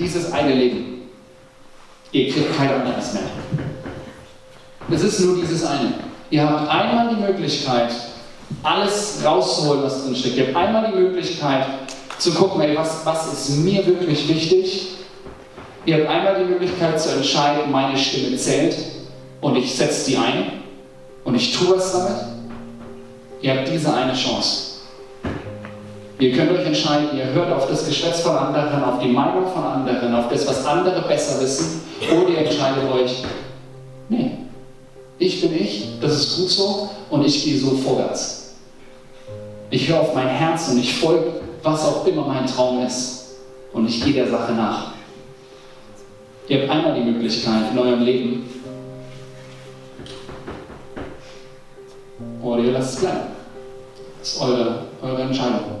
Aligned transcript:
dieses 0.00 0.32
eine 0.32 0.54
Leben. 0.54 1.02
Ihr 2.12 2.32
kriegt 2.32 2.56
kein 2.56 2.70
anderes 2.70 3.12
mehr. 3.12 3.22
Es 4.90 5.04
ist 5.04 5.20
nur 5.20 5.36
dieses 5.36 5.64
eine. 5.64 5.94
Ihr 6.30 6.48
habt 6.48 6.68
einmal 6.68 7.14
die 7.14 7.20
Möglichkeit, 7.20 7.92
alles 8.62 9.20
rauszuholen, 9.24 9.82
was 9.84 10.04
drin 10.04 10.16
steckt. 10.16 10.36
Ihr 10.36 10.46
habt 10.48 10.56
einmal 10.56 10.90
die 10.90 10.98
Möglichkeit 10.98 11.66
zu 12.18 12.32
gucken, 12.32 12.60
ey, 12.62 12.76
was, 12.76 13.04
was 13.04 13.32
ist 13.32 13.58
mir 13.58 13.86
wirklich 13.86 14.28
wichtig. 14.28 14.88
Ihr 15.86 15.98
habt 15.98 16.08
einmal 16.08 16.44
die 16.44 16.50
Möglichkeit 16.50 17.00
zu 17.00 17.10
entscheiden, 17.10 17.70
meine 17.70 17.96
Stimme 17.96 18.36
zählt 18.36 18.76
und 19.40 19.56
ich 19.56 19.74
setze 19.74 20.10
die 20.10 20.16
ein 20.16 20.62
und 21.24 21.34
ich 21.34 21.56
tue 21.56 21.76
was 21.76 21.92
damit. 21.92 22.16
Ihr 23.40 23.54
habt 23.54 23.68
diese 23.68 23.94
eine 23.94 24.12
Chance. 24.12 24.69
Ihr 26.20 26.36
könnt 26.36 26.50
euch 26.50 26.66
entscheiden, 26.66 27.16
ihr 27.16 27.24
hört 27.32 27.50
auf 27.50 27.66
das 27.66 27.86
Geschwätz 27.86 28.20
von 28.20 28.36
anderen, 28.36 28.84
auf 28.84 29.00
die 29.00 29.08
Meinung 29.08 29.50
von 29.54 29.64
anderen, 29.64 30.14
auf 30.14 30.28
das, 30.28 30.46
was 30.46 30.66
andere 30.66 31.00
besser 31.08 31.40
wissen, 31.40 31.80
oder 32.12 32.28
ihr 32.28 32.38
entscheidet 32.40 32.84
euch, 32.92 33.24
nee, 34.10 34.32
ich 35.18 35.40
bin 35.40 35.54
ich, 35.54 35.98
das 35.98 36.12
ist 36.12 36.36
gut 36.36 36.50
so 36.50 36.90
und 37.08 37.24
ich 37.24 37.42
gehe 37.42 37.58
so 37.58 37.70
vorwärts. 37.70 38.54
Ich 39.70 39.88
höre 39.88 40.00
auf 40.00 40.14
mein 40.14 40.28
Herz 40.28 40.68
und 40.68 40.78
ich 40.78 40.94
folge, 40.94 41.40
was 41.62 41.86
auch 41.86 42.06
immer 42.06 42.26
mein 42.26 42.46
Traum 42.46 42.84
ist 42.84 43.36
und 43.72 43.88
ich 43.88 44.04
gehe 44.04 44.12
der 44.12 44.28
Sache 44.28 44.52
nach. 44.52 44.92
Ihr 46.48 46.60
habt 46.60 46.70
einmal 46.70 46.94
die 46.96 47.10
Möglichkeit 47.10 47.72
in 47.72 47.78
eurem 47.78 48.02
Leben, 48.02 48.46
oder 52.42 52.62
ihr 52.62 52.72
lasst 52.72 52.96
es 52.96 53.00
bleiben. 53.00 53.20
Das 54.18 54.34
ist 54.34 54.42
eure, 54.42 54.82
eure 55.00 55.22
Entscheidung. 55.22 55.80